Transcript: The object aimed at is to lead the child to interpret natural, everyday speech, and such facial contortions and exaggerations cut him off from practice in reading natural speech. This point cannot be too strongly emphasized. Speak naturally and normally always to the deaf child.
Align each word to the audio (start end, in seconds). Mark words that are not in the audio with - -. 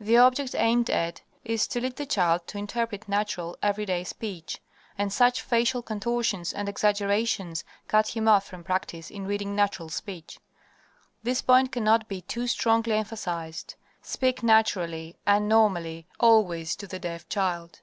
The 0.00 0.16
object 0.16 0.56
aimed 0.58 0.90
at 0.90 1.22
is 1.44 1.68
to 1.68 1.80
lead 1.80 1.94
the 1.94 2.06
child 2.06 2.44
to 2.48 2.58
interpret 2.58 3.08
natural, 3.08 3.56
everyday 3.62 4.02
speech, 4.02 4.60
and 4.98 5.12
such 5.12 5.42
facial 5.42 5.80
contortions 5.80 6.52
and 6.52 6.68
exaggerations 6.68 7.62
cut 7.86 8.08
him 8.16 8.26
off 8.26 8.46
from 8.48 8.64
practice 8.64 9.12
in 9.12 9.28
reading 9.28 9.54
natural 9.54 9.90
speech. 9.90 10.40
This 11.22 11.40
point 11.40 11.70
cannot 11.70 12.08
be 12.08 12.22
too 12.22 12.48
strongly 12.48 12.94
emphasized. 12.94 13.76
Speak 14.02 14.42
naturally 14.42 15.14
and 15.24 15.48
normally 15.48 16.08
always 16.18 16.74
to 16.74 16.88
the 16.88 16.98
deaf 16.98 17.28
child. 17.28 17.78